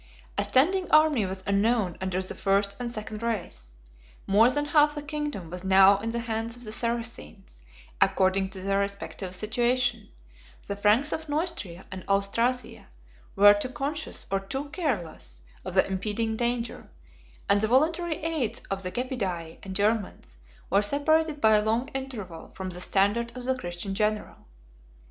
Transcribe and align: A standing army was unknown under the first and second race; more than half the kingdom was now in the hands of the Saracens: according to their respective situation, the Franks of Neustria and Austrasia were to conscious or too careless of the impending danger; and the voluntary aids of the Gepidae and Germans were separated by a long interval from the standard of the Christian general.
A 0.35 0.43
standing 0.43 0.89
army 0.89 1.27
was 1.27 1.43
unknown 1.45 1.95
under 2.01 2.19
the 2.23 2.33
first 2.33 2.75
and 2.79 2.91
second 2.91 3.21
race; 3.21 3.77
more 4.25 4.49
than 4.49 4.65
half 4.65 4.95
the 4.95 5.03
kingdom 5.03 5.51
was 5.51 5.63
now 5.63 5.99
in 5.99 6.09
the 6.09 6.21
hands 6.21 6.55
of 6.55 6.63
the 6.63 6.71
Saracens: 6.71 7.61
according 8.01 8.49
to 8.49 8.61
their 8.61 8.79
respective 8.79 9.35
situation, 9.35 10.09
the 10.67 10.75
Franks 10.75 11.11
of 11.11 11.29
Neustria 11.29 11.85
and 11.91 12.03
Austrasia 12.07 12.87
were 13.35 13.53
to 13.53 13.69
conscious 13.69 14.25
or 14.31 14.39
too 14.39 14.69
careless 14.71 15.43
of 15.63 15.75
the 15.75 15.85
impending 15.85 16.35
danger; 16.35 16.89
and 17.47 17.61
the 17.61 17.67
voluntary 17.67 18.15
aids 18.23 18.59
of 18.71 18.81
the 18.81 18.89
Gepidae 18.89 19.59
and 19.61 19.75
Germans 19.75 20.37
were 20.71 20.81
separated 20.81 21.39
by 21.39 21.53
a 21.57 21.61
long 21.63 21.89
interval 21.89 22.49
from 22.55 22.71
the 22.71 22.81
standard 22.81 23.37
of 23.37 23.45
the 23.45 23.53
Christian 23.55 23.93
general. 23.93 24.47